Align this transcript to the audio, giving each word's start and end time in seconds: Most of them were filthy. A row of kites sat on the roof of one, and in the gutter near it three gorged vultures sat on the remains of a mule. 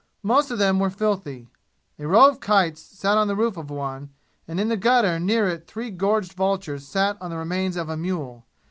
Most 0.23 0.49
of 0.49 0.57
them 0.57 0.79
were 0.79 0.89
filthy. 0.89 1.51
A 1.99 2.07
row 2.07 2.27
of 2.27 2.39
kites 2.39 2.81
sat 2.81 3.19
on 3.19 3.27
the 3.27 3.35
roof 3.35 3.55
of 3.55 3.69
one, 3.69 4.09
and 4.47 4.59
in 4.59 4.67
the 4.67 4.75
gutter 4.75 5.19
near 5.19 5.47
it 5.47 5.67
three 5.67 5.91
gorged 5.91 6.33
vultures 6.33 6.87
sat 6.87 7.17
on 7.21 7.29
the 7.29 7.37
remains 7.37 7.77
of 7.77 7.87
a 7.87 7.95
mule. 7.95 8.47